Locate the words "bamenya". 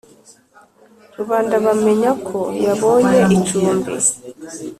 1.65-2.11